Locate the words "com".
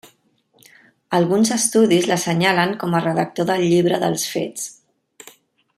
2.85-2.95